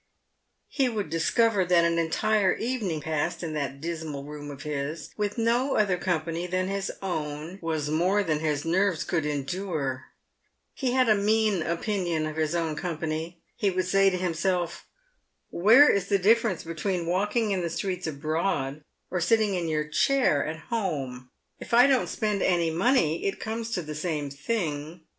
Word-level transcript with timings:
He 0.67 0.89
would 0.89 1.11
discover 1.11 1.63
that 1.63 1.85
an 1.85 1.99
entire 1.99 2.55
evening 2.55 3.01
passed 3.01 3.43
in 3.43 3.53
that 3.53 3.79
dismal 3.79 4.23
room 4.23 4.49
of 4.49 4.63
his, 4.63 5.11
with 5.15 5.37
no 5.37 5.75
other 5.75 5.95
company 5.95 6.47
than 6.47 6.69
his 6.69 6.91
own, 7.03 7.59
was 7.61 7.87
more 7.91 8.23
than 8.23 8.39
his 8.39 8.65
nerves' 8.65 9.03
could 9.03 9.27
endure. 9.27 10.05
He 10.73 10.93
had 10.93 11.07
a 11.07 11.13
mean 11.13 11.61
opinion 11.61 12.25
of 12.25 12.37
his 12.37 12.55
own 12.55 12.75
company. 12.75 13.43
He 13.55 13.69
would 13.69 13.85
say 13.85 14.09
to 14.09 14.17
himself," 14.17 14.87
Where 15.51 15.87
is 15.87 16.07
the 16.07 16.17
difference 16.17 16.63
between 16.63 17.05
walking 17.05 17.51
in 17.51 17.61
the 17.61 17.69
streets 17.69 18.07
abroad, 18.07 18.83
or 19.11 19.21
sitting 19.21 19.53
in 19.53 19.67
your 19.67 19.87
chair 19.87 20.43
at 20.43 20.61
home? 20.71 21.29
If 21.59 21.75
I 21.75 21.85
don't 21.85 22.09
spend 22.09 22.41
any 22.41 22.71
money 22.71 23.23
it 23.25 23.39
comes 23.39 23.69
to 23.73 23.83
the 23.83 23.93
same 23.93 24.31
thing. 24.31 25.01